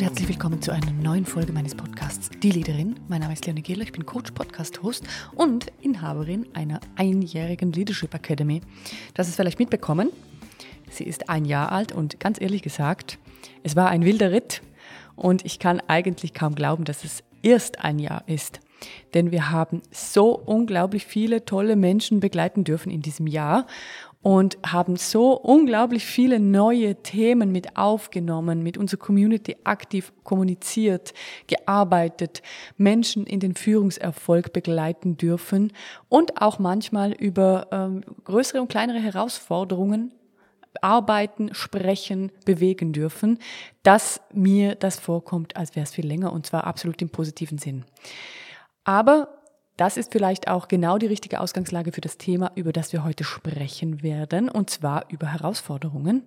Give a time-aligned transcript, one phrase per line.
[0.00, 2.98] und herzlich willkommen zu einer neuen Folge meines Podcasts Die Leaderin.
[3.08, 8.62] Mein Name ist Leonie Gehler, ich bin Coach, Podcast-Host und Inhaberin einer einjährigen Leadership Academy.
[9.12, 10.08] Das ist vielleicht mitbekommen.
[10.88, 13.18] Sie ist ein Jahr alt und ganz ehrlich gesagt,
[13.62, 14.62] es war ein wilder Ritt
[15.16, 18.60] und ich kann eigentlich kaum glauben, dass es erst ein Jahr ist.
[19.12, 23.66] Denn wir haben so unglaublich viele tolle Menschen begleiten dürfen in diesem Jahr
[24.22, 31.14] und haben so unglaublich viele neue Themen mit aufgenommen, mit unserer Community aktiv kommuniziert,
[31.46, 32.42] gearbeitet,
[32.76, 35.72] Menschen in den Führungserfolg begleiten dürfen
[36.08, 40.12] und auch manchmal über ähm, größere und kleinere Herausforderungen
[40.82, 43.38] arbeiten, sprechen, bewegen dürfen,
[43.82, 47.84] dass mir das vorkommt, als wäre es viel länger und zwar absolut im positiven Sinn.
[48.84, 49.39] Aber
[49.80, 53.24] das ist vielleicht auch genau die richtige Ausgangslage für das Thema, über das wir heute
[53.24, 56.22] sprechen werden, und zwar über Herausforderungen.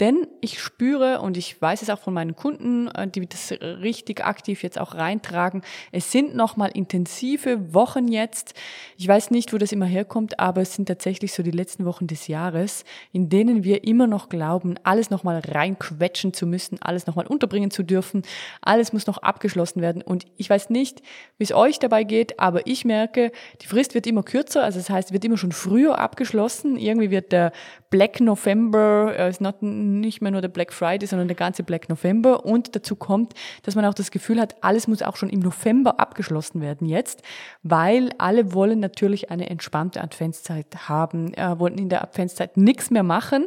[0.00, 4.24] Denn ich spüre, und ich weiß es auch von meinen Kunden, äh, die das richtig
[4.24, 5.60] aktiv jetzt auch reintragen,
[5.92, 8.54] es sind nochmal intensive Wochen jetzt.
[8.96, 12.06] Ich weiß nicht, wo das immer herkommt, aber es sind tatsächlich so die letzten Wochen
[12.06, 17.26] des Jahres, in denen wir immer noch glauben, alles nochmal reinquetschen zu müssen, alles nochmal
[17.26, 18.22] unterbringen zu dürfen,
[18.62, 20.00] alles muss noch abgeschlossen werden.
[20.00, 21.02] Und ich weiß nicht,
[21.36, 24.88] wie es euch dabei geht, aber ich merke, die Frist wird immer kürzer, also das
[24.88, 26.76] heißt, wird immer schon früher abgeschlossen.
[26.76, 27.52] Irgendwie wird der
[27.90, 31.88] Black November, äh, ist not, nicht mehr nur der Black Friday, sondern der ganze Black
[31.88, 32.44] November.
[32.44, 33.34] Und dazu kommt,
[33.64, 37.22] dass man auch das Gefühl hat, alles muss auch schon im November abgeschlossen werden jetzt,
[37.62, 43.02] weil alle wollen natürlich eine entspannte Adventszeit haben, äh, wollen in der Adventszeit nichts mehr
[43.02, 43.46] machen.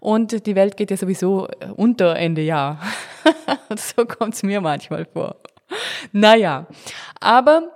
[0.00, 2.80] Und die Welt geht ja sowieso äh, unter Ende Jahr.
[3.76, 5.36] so kommt es mir manchmal vor.
[6.12, 6.66] Naja,
[7.20, 7.70] aber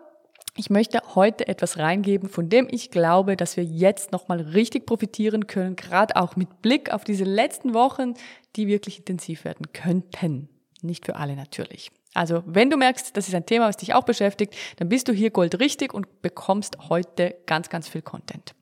[0.57, 5.47] ich möchte heute etwas reingeben, von dem ich glaube, dass wir jetzt nochmal richtig profitieren
[5.47, 8.15] können, gerade auch mit Blick auf diese letzten Wochen,
[8.55, 10.49] die wirklich intensiv werden könnten.
[10.83, 11.91] Nicht für alle natürlich.
[12.15, 15.13] Also, wenn du merkst, das ist ein Thema, was dich auch beschäftigt, dann bist du
[15.13, 18.55] hier goldrichtig und bekommst heute ganz, ganz viel Content.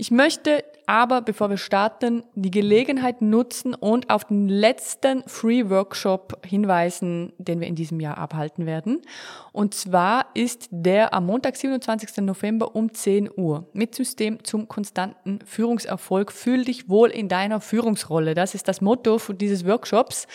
[0.00, 6.40] Ich möchte aber, bevor wir starten, die Gelegenheit nutzen und auf den letzten Free Workshop
[6.42, 9.02] hinweisen, den wir in diesem Jahr abhalten werden.
[9.52, 12.24] Und zwar ist der am Montag, 27.
[12.24, 16.32] November um 10 Uhr mit System zum konstanten Führungserfolg.
[16.32, 18.32] Fühl dich wohl in deiner Führungsrolle.
[18.32, 20.26] Das ist das Motto dieses Workshops.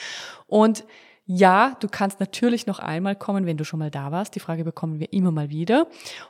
[0.46, 0.86] Und
[1.28, 4.36] ja, du kannst natürlich noch einmal kommen, wenn du schon mal da warst.
[4.36, 5.88] Die Frage bekommen wir immer mal wieder.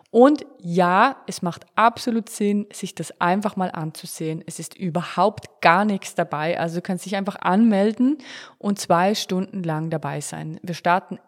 [0.09, 4.41] Und ja, es macht absolut Sinn, sich das einfach mal anzusehen.
[4.47, 6.57] Es ist überhaupt gar nichts dabei.
[6.57, 8.19] Also du kannst dich einfach anmelden
[8.57, 10.61] und zwei Stunden lang dabei sein.
[10.63, 11.19] Wir starten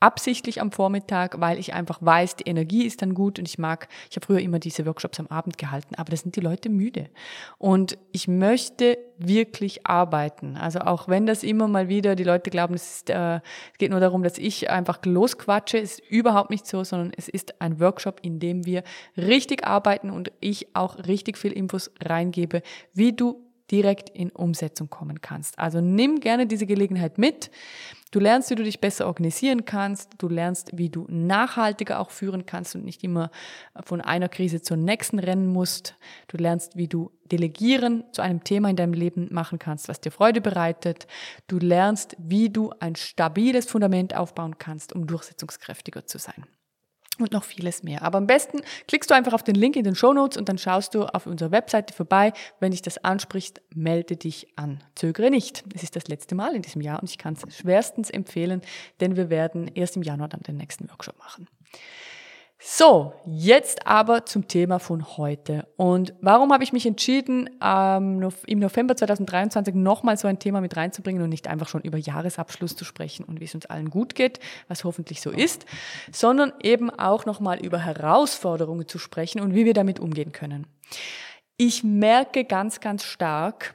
[0.00, 3.88] absichtlich am Vormittag, weil ich einfach weiß, die Energie ist dann gut und ich mag,
[4.08, 7.10] ich habe früher immer diese Workshops am Abend gehalten, aber da sind die Leute müde.
[7.58, 10.56] Und ich möchte wirklich arbeiten.
[10.56, 13.90] Also auch wenn das immer mal wieder, die Leute glauben, es, ist, äh, es geht
[13.90, 18.20] nur darum, dass ich einfach losquatsche, ist überhaupt nicht so, sondern es ist ein Workshop,
[18.22, 18.82] in dem wir
[19.18, 22.62] richtig arbeiten und ich auch richtig viel Infos reingebe,
[22.94, 25.58] wie du direkt in Umsetzung kommen kannst.
[25.58, 27.50] Also nimm gerne diese Gelegenheit mit.
[28.10, 30.14] Du lernst, wie du dich besser organisieren kannst.
[30.18, 33.30] Du lernst, wie du nachhaltiger auch führen kannst und nicht immer
[33.84, 35.94] von einer Krise zur nächsten rennen musst.
[36.26, 40.10] Du lernst, wie du Delegieren zu einem Thema in deinem Leben machen kannst, was dir
[40.10, 41.06] Freude bereitet.
[41.46, 46.44] Du lernst, wie du ein stabiles Fundament aufbauen kannst, um durchsetzungskräftiger zu sein
[47.22, 48.02] und noch vieles mehr.
[48.02, 50.58] Aber am besten klickst du einfach auf den Link in den Show Notes und dann
[50.58, 52.32] schaust du auf unserer Webseite vorbei.
[52.58, 54.82] Wenn dich das anspricht, melde dich an.
[54.94, 55.64] Zögere nicht.
[55.74, 58.62] Es ist das letzte Mal in diesem Jahr und ich kann es schwerstens empfehlen,
[59.00, 61.48] denn wir werden erst im Januar dann den nächsten Workshop machen.
[62.62, 65.66] So, jetzt aber zum Thema von heute.
[65.76, 70.76] Und warum habe ich mich entschieden, ähm, im November 2023 nochmal so ein Thema mit
[70.76, 74.14] reinzubringen und nicht einfach schon über Jahresabschluss zu sprechen und wie es uns allen gut
[74.14, 75.64] geht, was hoffentlich so ist,
[76.12, 80.66] sondern eben auch nochmal über Herausforderungen zu sprechen und wie wir damit umgehen können.
[81.56, 83.74] Ich merke ganz, ganz stark,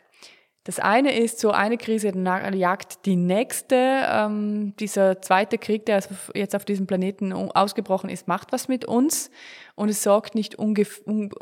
[0.66, 2.12] das eine ist so eine Krise
[2.56, 3.76] jagt die nächste.
[3.76, 6.02] Ähm, dieser zweite Krieg, der
[6.34, 9.30] jetzt auf diesem Planeten ausgebrochen ist, macht was mit uns
[9.76, 10.74] und es sorgt nicht, um,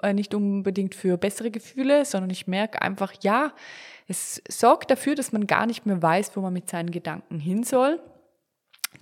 [0.01, 3.53] äh, nicht unbedingt für bessere Gefühle, sondern ich merke einfach, ja,
[4.09, 7.63] es sorgt dafür, dass man gar nicht mehr weiß, wo man mit seinen Gedanken hin
[7.63, 8.01] soll.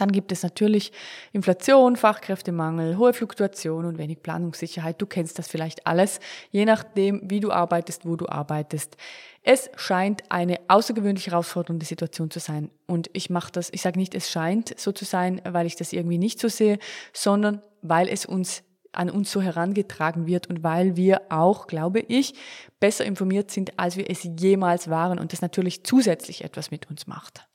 [0.02, 0.92] Dann gibt es natürlich
[1.32, 5.00] Inflation, Fachkräftemangel, hohe Fluktuation und wenig Planungssicherheit.
[5.00, 6.20] Du kennst das vielleicht alles,
[6.50, 8.98] je nachdem, wie du arbeitest, wo du arbeitest.
[9.44, 12.72] Es scheint eine außergewöhnlich herausfordernde Situation zu sein.
[12.88, 15.94] Und ich mache das, ich sage nicht, es scheint so zu sein, weil ich das
[15.94, 16.80] irgendwie nicht so sehe,
[17.14, 18.64] sondern weil es uns
[18.94, 22.34] an uns so herangetragen wird und weil wir auch, glaube ich,
[22.80, 27.06] besser informiert sind, als wir es jemals waren und das natürlich zusätzlich etwas mit uns
[27.06, 27.46] macht.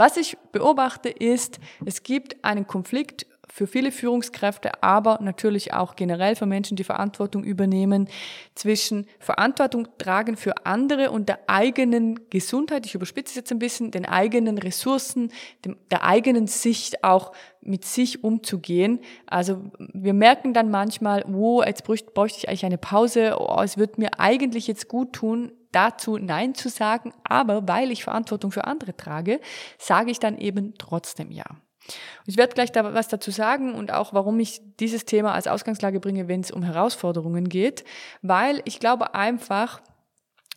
[0.00, 6.36] Was ich beobachte ist, es gibt einen Konflikt für viele Führungskräfte, aber natürlich auch generell
[6.36, 8.08] für Menschen, die Verantwortung übernehmen,
[8.54, 13.90] zwischen Verantwortung tragen für andere und der eigenen Gesundheit, ich überspitze es jetzt ein bisschen,
[13.90, 15.32] den eigenen Ressourcen,
[15.66, 19.00] dem, der eigenen Sicht auch mit sich umzugehen.
[19.26, 23.76] Also wir merken dann manchmal, wo, jetzt bräuchte, bräuchte ich eigentlich eine Pause, oh, es
[23.76, 28.64] wird mir eigentlich jetzt gut tun, dazu Nein zu sagen, aber weil ich Verantwortung für
[28.64, 29.40] andere trage,
[29.78, 31.44] sage ich dann eben trotzdem Ja.
[32.26, 35.98] Ich werde gleich da was dazu sagen und auch, warum ich dieses Thema als Ausgangslage
[35.98, 37.84] bringe, wenn es um Herausforderungen geht,
[38.22, 39.80] weil ich glaube einfach,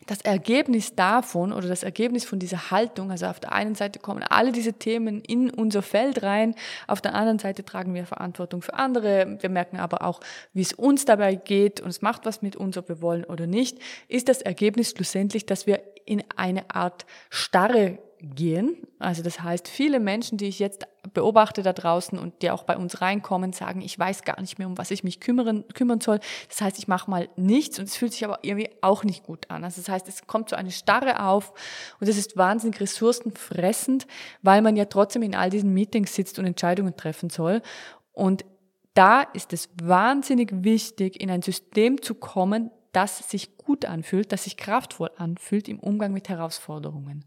[0.08, 4.24] das Ergebnis davon oder das Ergebnis von dieser Haltung, also auf der einen Seite kommen
[4.24, 6.56] alle diese Themen in unser Feld rein,
[6.88, 10.20] auf der anderen Seite tragen wir Verantwortung für andere, wir merken aber auch,
[10.54, 13.48] wie es uns dabei geht und es macht was mit uns, ob wir wollen oder
[13.48, 13.78] nicht,
[14.08, 18.78] ist das Ergebnis schlussendlich, dass wir in eine Art Starre gehen.
[19.00, 22.78] Also das heißt, viele Menschen, die ich jetzt beobachte da draußen und die auch bei
[22.78, 26.20] uns reinkommen, sagen, ich weiß gar nicht mehr, um was ich mich kümmern, kümmern soll.
[26.48, 29.50] Das heißt, ich mache mal nichts und es fühlt sich aber irgendwie auch nicht gut
[29.50, 29.64] an.
[29.64, 31.54] Also das heißt, es kommt so eine Starre auf
[32.00, 34.08] und es ist wahnsinnig ressourcenfressend,
[34.42, 37.62] weil man ja trotzdem in all diesen Meetings sitzt und Entscheidungen treffen soll.
[38.14, 38.46] Und
[38.94, 44.46] da ist es wahnsinnig wichtig, in ein System zu kommen, das sich gut anfühlt, das
[44.46, 47.26] sich kraftvoll anfühlt im Umgang mit Herausforderungen.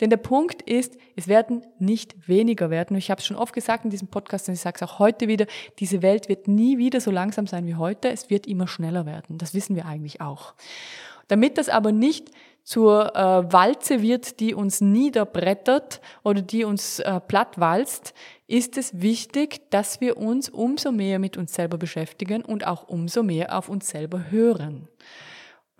[0.00, 2.96] Denn der Punkt ist, es werden nicht weniger werden.
[2.96, 5.28] Ich habe es schon oft gesagt in diesem Podcast und ich sage es auch heute
[5.28, 5.46] wieder,
[5.78, 9.38] diese Welt wird nie wieder so langsam sein wie heute, es wird immer schneller werden.
[9.38, 10.54] Das wissen wir eigentlich auch.
[11.28, 12.30] Damit das aber nicht
[12.64, 18.14] zur äh, Walze wird, die uns niederbrettert oder die uns äh, plattwalzt,
[18.46, 23.22] ist es wichtig, dass wir uns umso mehr mit uns selber beschäftigen und auch umso
[23.22, 24.88] mehr auf uns selber hören.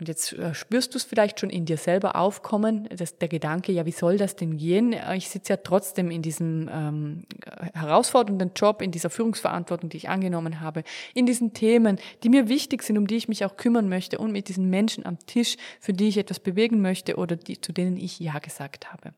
[0.00, 3.70] Und jetzt äh, spürst du es vielleicht schon in dir selber aufkommen, dass der Gedanke,
[3.70, 4.94] ja, wie soll das denn gehen?
[5.14, 7.26] Ich sitze ja trotzdem in diesem ähm,
[7.75, 10.82] herausfordernden Job, in dieser Führungsverantwortung, die ich angenommen habe,
[11.14, 14.32] in diesen Themen, die mir wichtig sind, um die ich mich auch kümmern möchte und
[14.32, 17.96] mit diesen Menschen am Tisch, für die ich etwas bewegen möchte oder die, zu denen
[17.96, 19.14] ich Ja gesagt habe.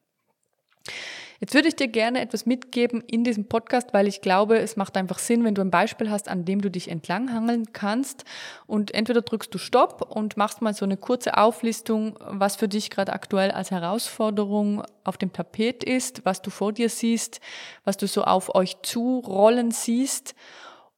[1.41, 4.97] Jetzt würde ich dir gerne etwas mitgeben in diesem Podcast, weil ich glaube, es macht
[4.97, 8.25] einfach Sinn, wenn du ein Beispiel hast, an dem du dich entlanghangeln kannst.
[8.67, 12.91] Und entweder drückst du Stopp und machst mal so eine kurze Auflistung, was für dich
[12.91, 17.41] gerade aktuell als Herausforderung auf dem Tapet ist, was du vor dir siehst,
[17.85, 20.35] was du so auf euch zurollen siehst.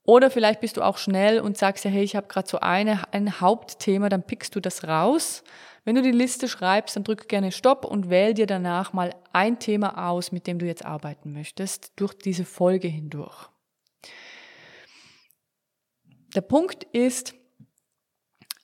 [0.05, 3.13] Oder vielleicht bist du auch schnell und sagst ja, hey, ich habe gerade so eine,
[3.13, 5.43] ein Hauptthema, dann pickst du das raus
[5.89, 9.59] wenn du die Liste schreibst, dann drück gerne Stopp und wähl dir danach mal ein
[9.59, 13.49] Thema aus, mit dem du jetzt arbeiten möchtest, durch diese Folge hindurch.
[16.35, 17.33] Der Punkt ist,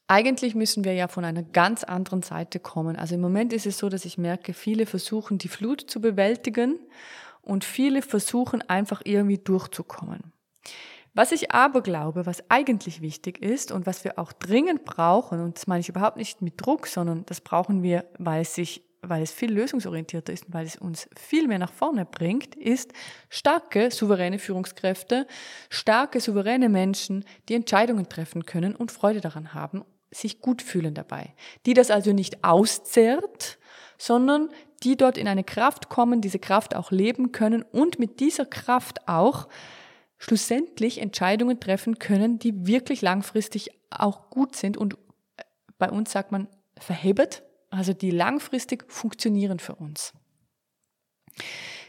[0.06, 2.94] eigentlich müssen wir ja von einer ganz anderen Seite kommen.
[2.94, 6.78] Also im Moment ist es so, dass ich merke, viele versuchen, die Flut zu bewältigen
[7.40, 10.34] und viele versuchen einfach irgendwie durchzukommen.
[11.14, 15.56] Was ich aber glaube, was eigentlich wichtig ist und was wir auch dringend brauchen, und
[15.56, 19.22] das meine ich überhaupt nicht mit Druck, sondern das brauchen wir, weil es sich weil
[19.22, 22.92] es viel lösungsorientierter ist und weil es uns viel mehr nach vorne bringt, ist
[23.28, 25.26] starke, souveräne Führungskräfte,
[25.68, 31.34] starke, souveräne Menschen, die Entscheidungen treffen können und Freude daran haben, sich gut fühlen dabei.
[31.66, 33.58] Die das also nicht auszehrt,
[33.98, 34.48] sondern
[34.82, 39.06] die dort in eine Kraft kommen, diese Kraft auch leben können und mit dieser Kraft
[39.06, 39.48] auch
[40.24, 44.94] schlussendlich Entscheidungen treffen können, die wirklich langfristig auch gut sind und
[45.36, 45.42] äh,
[45.78, 50.14] bei uns sagt man verhebet, also die langfristig funktionieren für uns.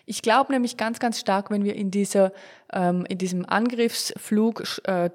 [0.06, 2.34] Ich glaube nämlich ganz, ganz stark, wenn wir in, dieser,
[2.74, 5.10] ähm, in diesem Angriffsflug äh,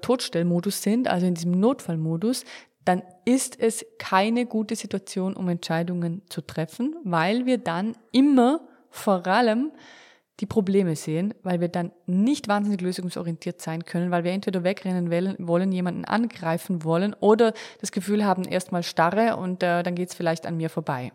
[0.71, 2.43] sind, also in diesem Notfallmodus,
[2.85, 9.27] dann ist es keine gute Situation, um Entscheidungen zu treffen, weil wir dann immer vor
[9.27, 9.71] allem
[10.41, 15.11] die Probleme sehen, weil wir dann nicht wahnsinnig lösungsorientiert sein können, weil wir entweder wegrennen
[15.47, 20.47] wollen, jemanden angreifen wollen oder das Gefühl haben, erstmal starre und äh, dann geht's vielleicht
[20.47, 21.11] an mir vorbei.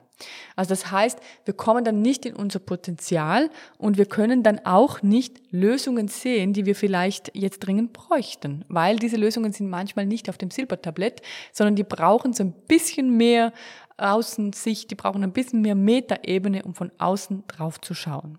[0.54, 5.02] Also das heißt, wir kommen dann nicht in unser Potenzial und wir können dann auch
[5.02, 10.30] nicht Lösungen sehen, die wir vielleicht jetzt dringend bräuchten, weil diese Lösungen sind manchmal nicht
[10.30, 11.20] auf dem Silbertablett,
[11.52, 13.52] sondern die brauchen so ein bisschen mehr
[13.98, 18.38] Außensicht, die brauchen ein bisschen mehr Metaebene, um von außen drauf zu schauen.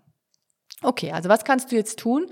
[0.82, 2.26] Okay, also was kannst du jetzt tun?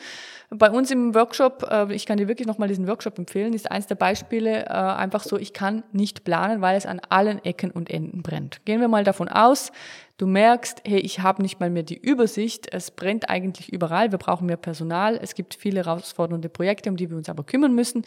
[0.50, 3.88] Bei uns im Workshop, äh, ich kann dir wirklich nochmal diesen Workshop empfehlen, ist eins
[3.88, 7.91] der Beispiele äh, einfach so, ich kann nicht planen, weil es an allen Ecken und
[7.91, 8.65] Enden brennt.
[8.65, 9.73] Gehen wir mal davon aus,
[10.19, 14.19] du merkst, hey, ich habe nicht mal mehr die Übersicht, es brennt eigentlich überall, wir
[14.19, 18.05] brauchen mehr Personal, es gibt viele herausfordernde Projekte, um die wir uns aber kümmern müssen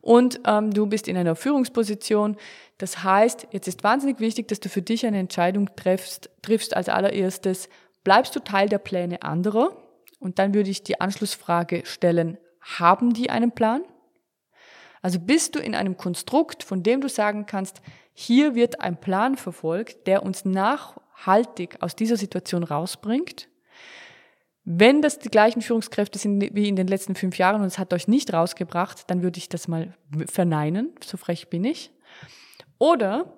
[0.00, 2.36] und ähm, du bist in einer Führungsposition.
[2.78, 6.88] Das heißt, jetzt ist wahnsinnig wichtig, dass du für dich eine Entscheidung triffst, triffst als
[6.88, 7.68] allererstes,
[8.04, 9.76] bleibst du Teil der Pläne anderer?
[10.20, 13.82] Und dann würde ich die Anschlussfrage stellen, haben die einen Plan?
[15.02, 17.82] Also bist du in einem Konstrukt, von dem du sagen kannst,
[18.14, 23.48] hier wird ein Plan verfolgt, der uns nachhaltig aus dieser Situation rausbringt.
[24.64, 27.92] Wenn das die gleichen Führungskräfte sind wie in den letzten fünf Jahren und es hat
[27.92, 29.94] euch nicht rausgebracht, dann würde ich das mal
[30.30, 31.90] verneinen, so frech bin ich.
[32.78, 33.34] Oder,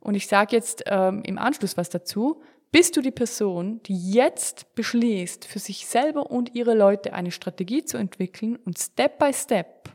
[0.00, 2.42] und ich sage jetzt ähm, im Anschluss was dazu,
[2.76, 7.86] bist du die Person, die jetzt beschließt, für sich selber und ihre Leute eine Strategie
[7.86, 9.88] zu entwickeln und Step by Step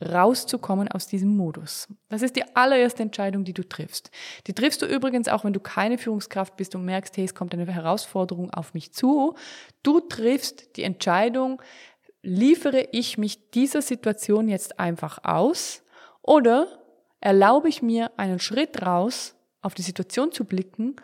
[0.00, 1.88] rauszukommen aus diesem Modus.
[2.10, 4.12] Das ist die allererste Entscheidung, die du triffst.
[4.46, 7.52] Die triffst du übrigens auch, wenn du keine Führungskraft bist und merkst, hey, es kommt
[7.52, 9.34] eine Herausforderung auf mich zu.
[9.82, 11.60] Du triffst die Entscheidung,
[12.22, 15.82] liefere ich mich dieser Situation jetzt einfach aus
[16.22, 16.68] oder
[17.20, 20.94] erlaube ich mir einen Schritt raus, auf die Situation zu blicken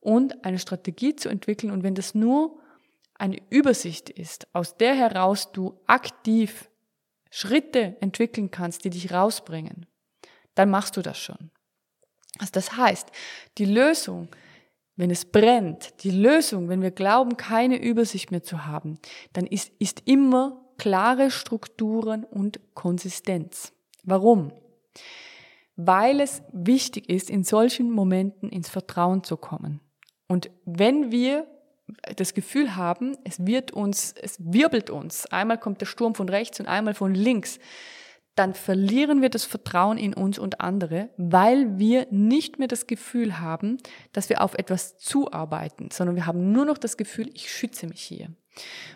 [0.00, 1.72] und eine Strategie zu entwickeln.
[1.72, 2.58] Und wenn das nur
[3.14, 6.70] eine Übersicht ist, aus der heraus du aktiv
[7.30, 9.86] Schritte entwickeln kannst, die dich rausbringen,
[10.54, 11.50] dann machst du das schon.
[12.38, 13.10] Also das heißt,
[13.58, 14.28] die Lösung,
[14.96, 18.98] wenn es brennt, die Lösung, wenn wir glauben, keine Übersicht mehr zu haben,
[19.32, 23.72] dann ist, ist immer klare Strukturen und Konsistenz.
[24.02, 24.52] Warum?
[25.76, 29.80] Weil es wichtig ist, in solchen Momenten ins Vertrauen zu kommen.
[30.30, 31.44] Und wenn wir
[32.14, 36.60] das Gefühl haben, es wird uns, es wirbelt uns, einmal kommt der Sturm von rechts
[36.60, 37.58] und einmal von links,
[38.36, 43.40] dann verlieren wir das Vertrauen in uns und andere, weil wir nicht mehr das Gefühl
[43.40, 43.78] haben,
[44.12, 48.00] dass wir auf etwas zuarbeiten, sondern wir haben nur noch das Gefühl, ich schütze mich
[48.00, 48.28] hier.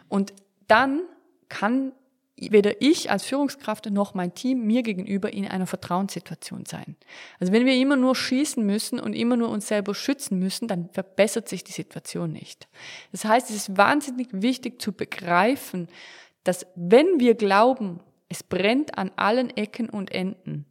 [0.09, 0.33] Und
[0.69, 1.01] dann
[1.49, 1.91] kann
[2.37, 6.97] weder ich als Führungskraft noch mein Team mir gegenüber in einer Vertrauenssituation sein.
[7.39, 10.89] Also wenn wir immer nur schießen müssen und immer nur uns selber schützen müssen, dann
[10.91, 12.69] verbessert sich die Situation nicht.
[13.13, 15.89] Das heißt, es ist wahnsinnig wichtig zu begreifen,
[16.43, 20.67] dass wenn wir glauben, es brennt an allen Ecken und Enden,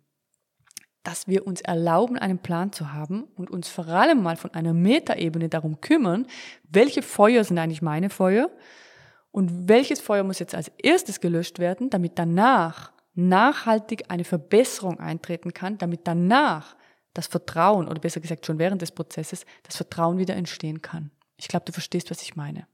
[1.03, 4.74] dass wir uns erlauben, einen Plan zu haben und uns vor allem mal von einer
[4.74, 6.27] Metaebene darum kümmern,
[6.70, 8.50] welche Feuer sind eigentlich meine Feuer,
[9.33, 15.53] und welches Feuer muss jetzt als erstes gelöscht werden, damit danach nachhaltig eine Verbesserung eintreten
[15.53, 16.77] kann, damit danach
[17.15, 21.09] das Vertrauen, oder besser gesagt schon während des Prozesses, das Vertrauen wieder entstehen kann.
[21.35, 22.67] Ich glaube, du verstehst, was ich meine.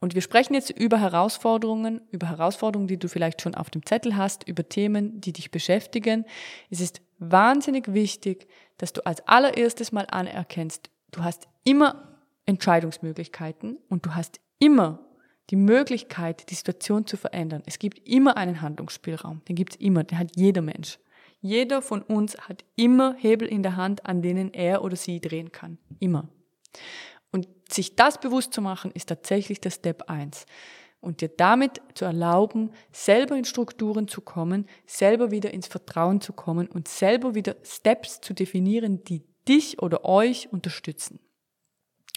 [0.00, 4.16] Und wir sprechen jetzt über Herausforderungen, über Herausforderungen, die du vielleicht schon auf dem Zettel
[4.16, 6.26] hast, über Themen, die dich beschäftigen.
[6.68, 14.04] Es ist wahnsinnig wichtig, dass du als allererstes mal anerkennst, du hast immer Entscheidungsmöglichkeiten und
[14.04, 15.07] du hast immer
[15.50, 17.62] die Möglichkeit, die Situation zu verändern.
[17.66, 19.42] Es gibt immer einen Handlungsspielraum.
[19.48, 20.04] Den gibt es immer.
[20.04, 20.98] Den hat jeder Mensch.
[21.40, 25.52] Jeder von uns hat immer Hebel in der Hand, an denen er oder sie drehen
[25.52, 25.78] kann.
[26.00, 26.28] Immer.
[27.30, 30.46] Und sich das bewusst zu machen, ist tatsächlich der Step 1.
[31.00, 36.32] Und dir damit zu erlauben, selber in Strukturen zu kommen, selber wieder ins Vertrauen zu
[36.32, 41.20] kommen und selber wieder Steps zu definieren, die dich oder euch unterstützen.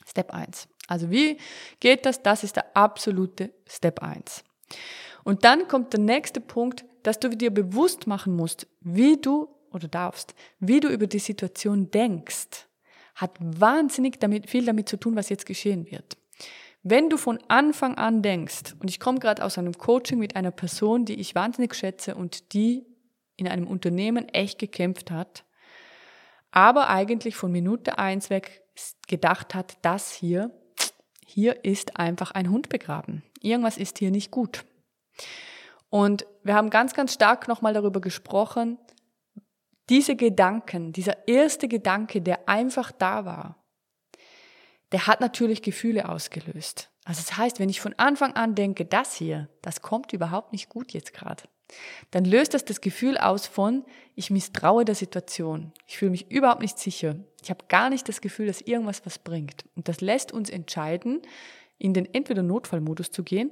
[0.06, 0.68] Step 1.
[0.88, 1.38] Also wie
[1.80, 2.22] geht das?
[2.22, 4.44] Das ist der absolute Step 1.
[5.24, 9.88] Und dann kommt der nächste Punkt, dass du dir bewusst machen musst, wie du oder
[9.88, 12.68] darfst, wie du über die Situation denkst,
[13.16, 16.18] hat wahnsinnig damit, viel damit zu tun, was jetzt geschehen wird.
[16.84, 20.52] Wenn du von Anfang an denkst, und ich komme gerade aus einem Coaching mit einer
[20.52, 22.86] Person, die ich wahnsinnig schätze und die
[23.38, 25.46] in einem Unternehmen echt gekämpft hat,
[26.50, 28.64] aber eigentlich von Minute eins weg
[29.08, 30.52] gedacht hat, das hier
[31.32, 33.24] hier ist einfach ein Hund begraben.
[33.42, 34.66] Irgendwas ist hier nicht gut.
[35.90, 38.78] Und wir haben ganz, ganz stark nochmal darüber gesprochen,
[39.90, 43.64] diese Gedanken, dieser erste Gedanke, der einfach da war,
[44.92, 46.92] der hat natürlich Gefühle ausgelöst.
[47.06, 50.70] Also das heißt, wenn ich von Anfang an denke, das hier, das kommt überhaupt nicht
[50.70, 51.44] gut jetzt gerade,
[52.12, 53.84] dann löst das das Gefühl aus von,
[54.16, 55.72] ich misstraue der Situation.
[55.88, 57.16] Ich fühle mich überhaupt nicht sicher.
[57.42, 59.66] Ich habe gar nicht das Gefühl, dass irgendwas was bringt.
[59.76, 61.22] Und das lässt uns entscheiden,
[61.78, 63.52] in den entweder Notfallmodus zu gehen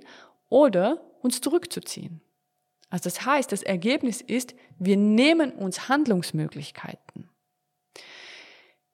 [0.49, 2.21] oder uns zurückzuziehen.
[2.89, 7.29] Also das heißt, das Ergebnis ist, wir nehmen uns Handlungsmöglichkeiten.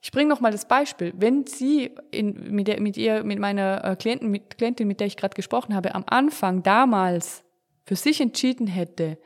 [0.02, 1.14] Ich bringe nochmal das Beispiel.
[1.18, 5.08] Wenn Sie in, mit, der, mit, ihr, mit meiner äh, Klientin, mit, Klientin, mit der
[5.08, 7.44] ich gerade gesprochen habe, am Anfang damals
[7.86, 9.18] für sich entschieden hätte,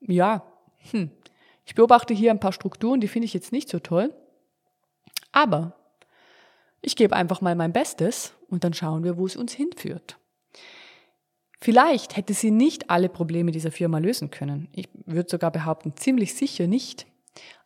[0.00, 0.44] ja,
[0.90, 1.10] hm,
[1.64, 4.12] ich beobachte hier ein paar Strukturen, die finde ich jetzt nicht so toll,
[5.30, 5.76] aber
[6.82, 10.18] ich gebe einfach mal mein Bestes und dann schauen wir, wo es uns hinführt.
[11.60, 14.68] Vielleicht hätte sie nicht alle Probleme dieser Firma lösen können.
[14.72, 17.06] Ich würde sogar behaupten, ziemlich sicher nicht.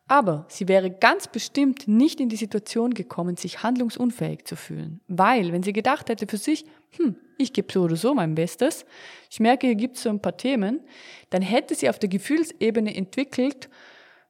[0.07, 5.01] Aber sie wäre ganz bestimmt nicht in die Situation gekommen, sich handlungsunfähig zu fühlen.
[5.07, 8.85] Weil, wenn sie gedacht hätte für sich, hm, ich gebe so oder so mein Bestes,
[9.29, 10.81] ich merke, hier gibt es so ein paar Themen,
[11.29, 13.69] dann hätte sie auf der Gefühlsebene entwickelt,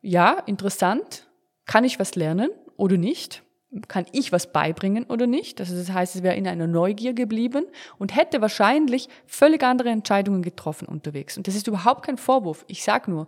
[0.01, 1.27] ja, interessant,
[1.65, 3.43] kann ich was lernen oder nicht?
[3.89, 5.59] Kann ich was beibringen oder nicht?
[5.59, 7.65] Also das heißt, es wäre in einer Neugier geblieben
[7.97, 11.35] und hätte wahrscheinlich völlig andere Entscheidungen getroffen unterwegs.
[11.35, 12.63] Und das ist überhaupt kein Vorwurf.
[12.69, 13.27] Ich sage nur,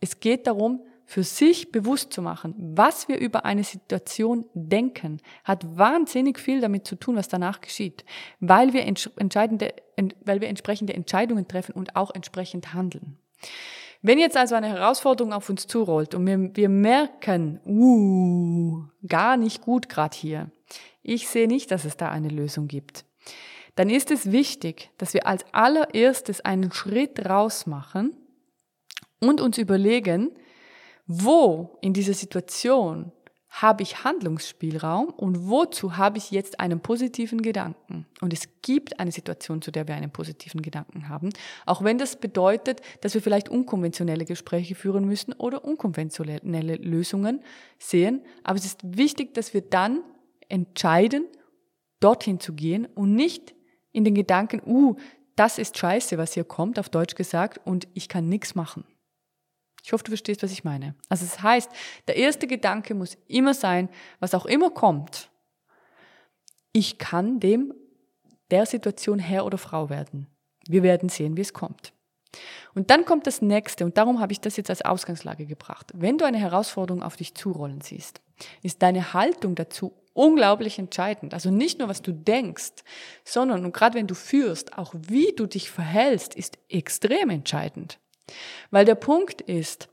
[0.00, 5.78] es geht darum, für sich bewusst zu machen, was wir über eine Situation denken, hat
[5.78, 8.04] wahnsinnig viel damit zu tun, was danach geschieht,
[8.40, 9.72] weil wir, entscheidende,
[10.24, 13.18] weil wir entsprechende Entscheidungen treffen und auch entsprechend handeln.
[14.02, 19.62] Wenn jetzt also eine Herausforderung auf uns zurollt und wir, wir merken, uh, gar nicht
[19.62, 20.50] gut gerade hier,
[21.02, 23.04] ich sehe nicht, dass es da eine Lösung gibt,
[23.76, 28.16] dann ist es wichtig, dass wir als allererstes einen Schritt raus machen
[29.20, 30.30] und uns überlegen,
[31.06, 33.12] wo in dieser Situation
[33.48, 38.06] habe ich Handlungsspielraum und wozu habe ich jetzt einen positiven Gedanken?
[38.20, 41.30] Und es gibt eine Situation, zu der wir einen positiven Gedanken haben,
[41.64, 47.40] auch wenn das bedeutet, dass wir vielleicht unkonventionelle Gespräche führen müssen oder unkonventionelle Lösungen
[47.78, 48.22] sehen.
[48.44, 50.02] Aber es ist wichtig, dass wir dann
[50.48, 51.24] entscheiden,
[52.00, 53.54] dorthin zu gehen und nicht
[53.92, 54.96] in den Gedanken, uh,
[55.34, 58.84] das ist scheiße, was hier kommt, auf Deutsch gesagt, und ich kann nichts machen.
[59.86, 60.96] Ich hoffe, du verstehst, was ich meine.
[61.08, 61.70] Also es das heißt,
[62.08, 63.88] der erste Gedanke muss immer sein,
[64.18, 65.30] was auch immer kommt,
[66.72, 67.72] ich kann dem
[68.50, 70.26] der Situation Herr oder Frau werden.
[70.66, 71.92] Wir werden sehen, wie es kommt.
[72.74, 75.92] Und dann kommt das nächste, und darum habe ich das jetzt als Ausgangslage gebracht.
[75.94, 78.20] Wenn du eine Herausforderung auf dich zurollen siehst,
[78.64, 81.32] ist deine Haltung dazu unglaublich entscheidend.
[81.32, 82.72] Also nicht nur, was du denkst,
[83.24, 88.00] sondern, und gerade wenn du führst, auch wie du dich verhältst, ist extrem entscheidend.
[88.70, 89.88] Weil der Punkt ist,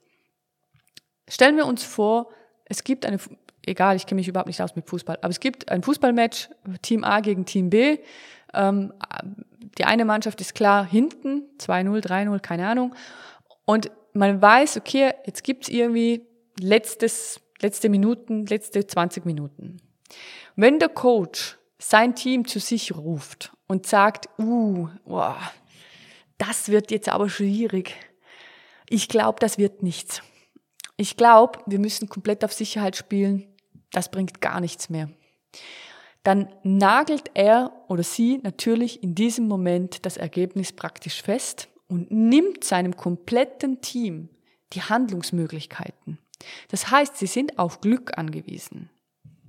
[1.28, 2.30] stellen wir uns vor,
[2.66, 3.20] es gibt eine,
[3.66, 6.50] egal, ich kenne mich überhaupt nicht aus mit Fußball, aber es gibt ein Fußballmatch,
[6.82, 8.00] Team A gegen Team B.
[8.54, 8.93] Ähm,
[9.78, 12.96] die eine Mannschaft ist klar hinten, 2-0, 3-0, keine Ahnung.
[13.65, 16.26] Und man weiß, okay, jetzt gibt's irgendwie
[16.60, 19.78] letztes, letzte Minuten, letzte 20 Minuten.
[20.56, 25.36] Wenn der Coach sein Team zu sich ruft und sagt, uh, wow,
[26.38, 27.96] das wird jetzt aber schwierig,
[28.89, 30.22] ich glaube, das wird nichts.
[30.98, 33.48] Ich glaube, wir müssen komplett auf Sicherheit spielen.
[33.91, 35.10] Das bringt gar nichts mehr.
[36.24, 42.63] Dann nagelt er oder sie natürlich in diesem Moment das Ergebnis praktisch fest und nimmt
[42.63, 44.30] seinem kompletten Team
[44.72, 46.17] die Handlungsmöglichkeiten.
[46.69, 48.89] Das heißt, sie sind auf Glück angewiesen.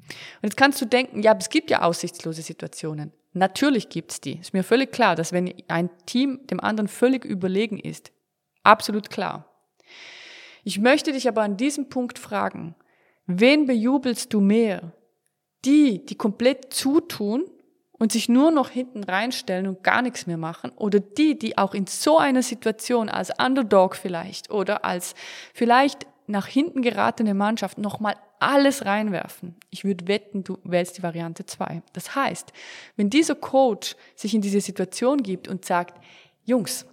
[0.09, 3.13] Und jetzt kannst du denken, ja, es gibt ja aussichtslose Situationen.
[3.33, 4.39] Natürlich gibt's die.
[4.39, 8.13] Ist mir völlig klar, dass wenn ein Team dem anderen völlig überlegen ist,
[8.65, 9.45] Absolut klar.
[10.65, 12.75] Ich möchte dich aber an diesem Punkt fragen,
[13.27, 14.93] wen bejubelst du mehr?
[15.65, 17.45] Die, die komplett zutun
[17.93, 21.75] und sich nur noch hinten reinstellen und gar nichts mehr machen oder die, die auch
[21.75, 25.15] in so einer Situation als Underdog vielleicht oder als
[25.55, 29.57] vielleicht nach hinten geratene Mannschaft nochmal alles reinwerfen.
[29.71, 31.83] Ich würde wetten, du wählst die Variante zwei.
[31.93, 32.53] Das heißt,
[32.97, 35.99] wenn dieser Coach sich in diese Situation gibt und sagt,
[36.45, 36.87] Jungs,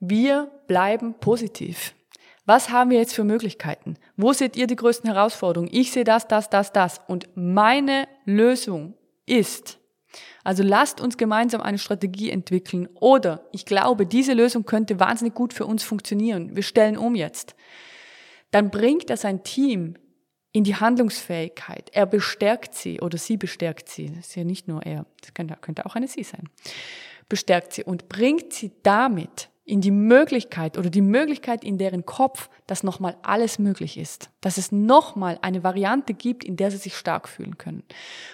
[0.00, 1.94] wir bleiben positiv.
[2.44, 3.96] Was haben wir jetzt für Möglichkeiten?
[4.16, 5.70] Wo seht ihr die größten Herausforderungen?
[5.72, 7.00] Ich sehe das, das, das, das.
[7.08, 8.94] Und meine Lösung
[9.26, 9.80] ist,
[10.44, 12.88] also lasst uns gemeinsam eine Strategie entwickeln.
[12.94, 16.54] Oder ich glaube, diese Lösung könnte wahnsinnig gut für uns funktionieren.
[16.54, 17.56] Wir stellen um jetzt.
[18.52, 19.96] Dann bringt er sein Team
[20.52, 21.90] in die Handlungsfähigkeit.
[21.92, 24.10] Er bestärkt sie oder sie bestärkt sie.
[24.14, 26.48] Das ist ja nicht nur er, das könnte, könnte auch eine sie sein.
[27.28, 32.48] Bestärkt sie und bringt sie damit in die Möglichkeit oder die Möglichkeit in deren Kopf,
[32.68, 36.96] dass nochmal alles möglich ist, dass es nochmal eine Variante gibt, in der sie sich
[36.96, 37.82] stark fühlen können.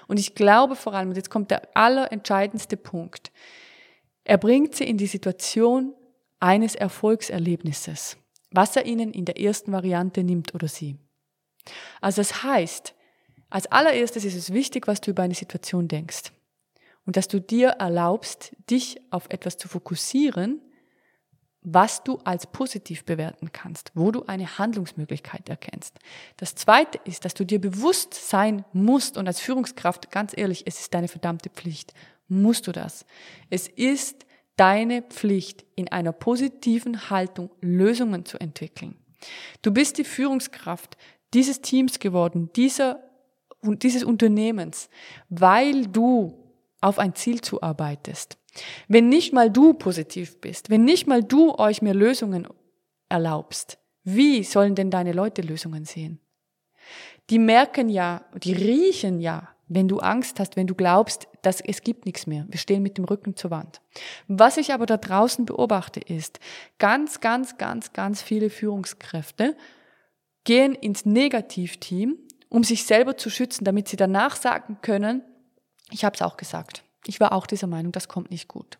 [0.06, 3.32] Und ich glaube vor allem, und jetzt kommt der allerentscheidendste Punkt,
[4.24, 5.94] er bringt sie in die Situation
[6.38, 8.18] eines Erfolgserlebnisses,
[8.50, 10.98] was er ihnen in der ersten Variante nimmt oder sie.
[12.02, 12.94] Also das heißt,
[13.48, 16.30] als allererstes ist es wichtig, was du über eine Situation denkst.
[17.06, 20.60] Und dass du dir erlaubst, dich auf etwas zu fokussieren,
[21.62, 25.98] was du als positiv bewerten kannst, wo du eine Handlungsmöglichkeit erkennst.
[26.36, 30.80] Das zweite ist, dass du dir bewusst sein musst und als Führungskraft, ganz ehrlich, es
[30.80, 31.94] ist deine verdammte Pflicht,
[32.28, 33.06] musst du das.
[33.48, 38.96] Es ist deine Pflicht, in einer positiven Haltung Lösungen zu entwickeln.
[39.62, 40.96] Du bist die Führungskraft
[41.32, 43.02] dieses Teams geworden, dieser,
[43.62, 44.88] dieses Unternehmens,
[45.28, 46.41] weil du
[46.82, 48.36] auf ein Ziel zuarbeitest.
[48.88, 52.46] Wenn nicht mal du positiv bist, wenn nicht mal du euch mehr Lösungen
[53.08, 56.18] erlaubst, Wie sollen denn deine Leute Lösungen sehen?
[57.30, 61.82] Die merken ja, die riechen ja, wenn du Angst hast, wenn du glaubst, dass es
[61.82, 62.46] gibt nichts mehr.
[62.48, 63.80] Wir stehen mit dem Rücken zur Wand.
[64.26, 66.40] Was ich aber da draußen beobachte, ist,
[66.78, 69.56] ganz, ganz, ganz, ganz viele Führungskräfte
[70.44, 72.18] gehen ins Negativteam,
[72.48, 75.22] um sich selber zu schützen, damit sie danach sagen können,
[75.92, 76.84] ich habe es auch gesagt.
[77.06, 78.78] Ich war auch dieser Meinung, das kommt nicht gut.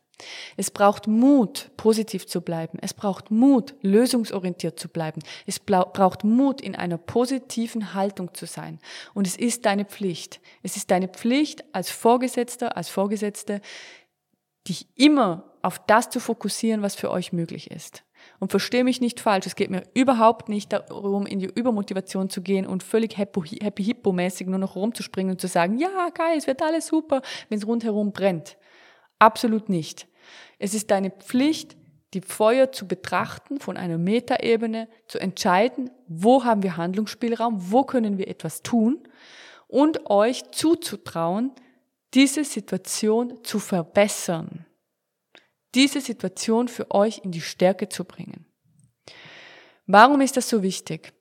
[0.57, 2.79] Es braucht Mut, positiv zu bleiben.
[2.81, 5.21] Es braucht Mut, lösungsorientiert zu bleiben.
[5.47, 8.79] Es braucht Mut, in einer positiven Haltung zu sein.
[9.15, 10.41] Und es ist deine Pflicht.
[10.63, 13.61] Es ist deine Pflicht als Vorgesetzter, als Vorgesetzte,
[14.69, 18.05] dich immer auf das zu fokussieren, was für euch möglich ist.
[18.43, 22.43] Und verstehe mich nicht falsch, es geht mir überhaupt nicht darum, in die Übermotivation zu
[22.43, 26.49] gehen und völlig happy hippo mäßig nur noch rumzuspringen und zu sagen, ja, geil, es
[26.49, 28.57] wird alles super, wenn es rundherum brennt.
[29.21, 30.09] Absolut nicht.
[30.59, 31.77] Es ist deine Pflicht,
[32.15, 38.19] die Feuer zu betrachten von einer Metaebene, zu entscheiden, wo haben wir Handlungsspielraum, wo können
[38.19, 39.05] wir etwas tun
[39.69, 41.53] und euch zuzutrauen,
[42.13, 44.67] diese Situation zu verbessern
[45.75, 48.47] diese Situation für euch in die Stärke zu bringen.
[49.87, 51.13] Warum ist das so wichtig?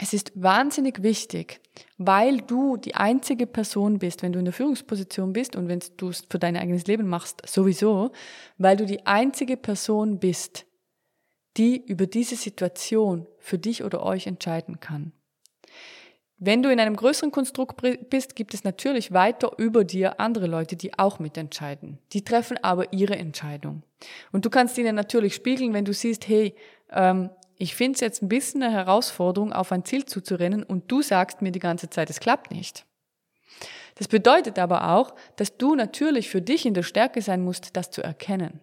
[0.00, 1.60] Es ist wahnsinnig wichtig,
[1.96, 6.08] weil du die einzige Person bist, wenn du in der Führungsposition bist und wenn du
[6.10, 8.12] es für dein eigenes Leben machst, sowieso,
[8.58, 10.66] weil du die einzige Person bist,
[11.56, 15.12] die über diese Situation für dich oder euch entscheiden kann.
[16.40, 20.76] Wenn du in einem größeren Konstrukt bist, gibt es natürlich weiter über dir andere Leute,
[20.76, 21.98] die auch mitentscheiden.
[22.12, 23.82] Die treffen aber ihre Entscheidung.
[24.30, 26.54] Und du kannst ihnen natürlich spiegeln, wenn du siehst, hey,
[26.92, 31.02] ähm, ich finde es jetzt ein bisschen eine Herausforderung, auf ein Ziel zuzurennen und du
[31.02, 32.86] sagst mir die ganze Zeit, es klappt nicht.
[33.96, 37.90] Das bedeutet aber auch, dass du natürlich für dich in der Stärke sein musst, das
[37.90, 38.60] zu erkennen.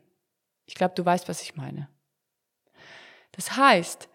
[0.65, 1.89] Ich glaube, du weißt, was ich meine.
[3.33, 4.07] Das heißt,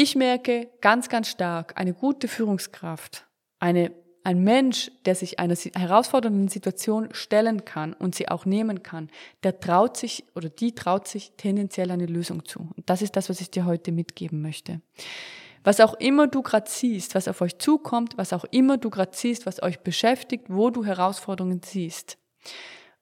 [0.00, 3.26] ich merke ganz, ganz stark, eine gute Führungskraft,
[3.58, 3.90] eine,
[4.22, 9.10] ein Mensch, der sich einer herausfordernden Situation stellen kann und sie auch nehmen kann,
[9.42, 12.60] der traut sich oder die traut sich tendenziell eine Lösung zu.
[12.76, 14.80] Und das ist das, was ich dir heute mitgeben möchte.
[15.64, 19.16] Was auch immer du gerade siehst, was auf euch zukommt, was auch immer du gerade
[19.16, 22.18] siehst, was euch beschäftigt, wo du Herausforderungen siehst,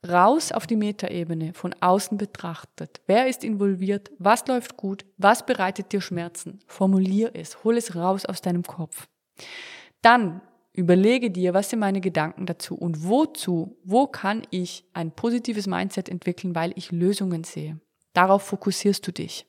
[0.08, 3.00] raus auf die Metaebene, von außen betrachtet.
[3.06, 4.10] Wer ist involviert?
[4.18, 5.04] Was läuft gut?
[5.16, 6.60] Was bereitet dir Schmerzen?
[6.66, 9.08] Formulier es, hol es raus aus deinem Kopf.
[10.02, 10.40] Dann
[10.72, 16.08] überlege dir, was sind meine Gedanken dazu und wozu, wo kann ich ein positives Mindset
[16.08, 17.80] entwickeln, weil ich Lösungen sehe.
[18.12, 19.46] Darauf fokussierst du dich.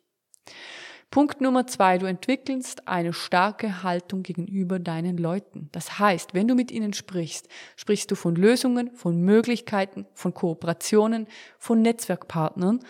[1.09, 5.69] Punkt Nummer zwei, du entwickelst eine starke Haltung gegenüber deinen Leuten.
[5.71, 11.27] Das heißt, wenn du mit ihnen sprichst, sprichst du von Lösungen, von Möglichkeiten, von Kooperationen,
[11.57, 12.81] von Netzwerkpartnern,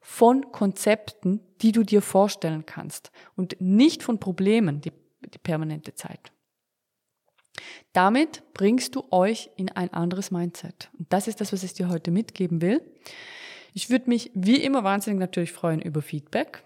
[0.00, 4.92] von Konzepten, die du dir vorstellen kannst und nicht von Problemen die,
[5.34, 6.32] die permanente Zeit.
[7.92, 10.90] Damit bringst du euch in ein anderes Mindset.
[10.98, 12.82] Und das ist das, was ich dir heute mitgeben will.
[13.74, 16.62] Ich würde mich wie immer wahnsinnig natürlich freuen über Feedback.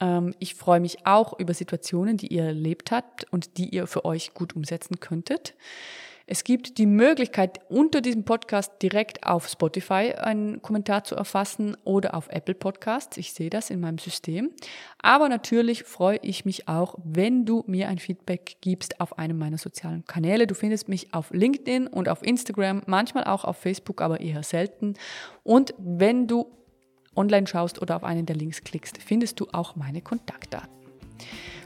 [0.00, 4.04] Ähm, ich freue mich auch über Situationen, die ihr erlebt habt und die ihr für
[4.04, 5.54] euch gut umsetzen könntet.
[6.32, 12.14] Es gibt die Möglichkeit, unter diesem Podcast direkt auf Spotify einen Kommentar zu erfassen oder
[12.14, 13.16] auf Apple Podcasts.
[13.16, 14.52] Ich sehe das in meinem System.
[15.02, 19.58] Aber natürlich freue ich mich auch, wenn du mir ein Feedback gibst auf einem meiner
[19.58, 20.46] sozialen Kanäle.
[20.46, 24.94] Du findest mich auf LinkedIn und auf Instagram, manchmal auch auf Facebook, aber eher selten.
[25.42, 26.46] Und wenn du
[27.16, 30.70] online schaust oder auf einen der Links klickst, findest du auch meine Kontaktdaten.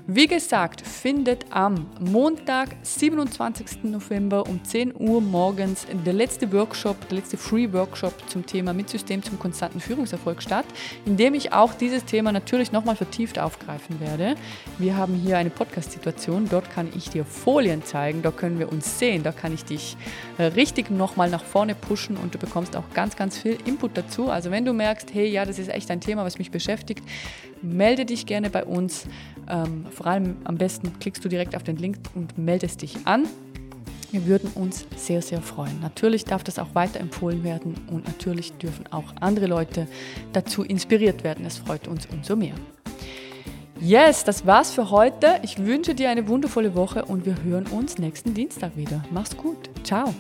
[0.07, 3.85] Wie gesagt, findet am Montag, 27.
[3.85, 8.91] November um 10 Uhr morgens der letzte Workshop, der letzte Free Workshop zum Thema mit
[8.91, 10.67] System zum konstanten Führungserfolg statt,
[11.07, 14.35] in dem ich auch dieses Thema natürlich nochmal vertieft aufgreifen werde.
[14.77, 18.99] Wir haben hier eine Podcast-Situation, dort kann ich dir Folien zeigen, da können wir uns
[18.99, 19.97] sehen, da kann ich dich
[20.37, 24.29] äh, richtig nochmal nach vorne pushen und du bekommst auch ganz, ganz viel Input dazu.
[24.29, 27.03] Also wenn du merkst, hey, ja, das ist echt ein Thema, was mich beschäftigt,
[27.63, 29.07] melde dich gerne bei uns.
[29.49, 33.27] Ähm, vor allem am besten klickst du direkt auf den Link und meldest dich an.
[34.11, 35.81] Wir würden uns sehr, sehr freuen.
[35.81, 39.89] Natürlich darf das auch weiterempfohlen werden und natürlich dürfen auch andere Leute
[40.33, 41.45] dazu inspiriert werden.
[41.45, 42.55] Es freut uns umso mehr.
[43.81, 45.41] Yes, das war's für heute.
[45.43, 49.03] Ich wünsche dir eine wundervolle Woche und wir hören uns nächsten Dienstag wieder.
[49.11, 49.69] Mach's gut.
[49.83, 50.15] Ciao.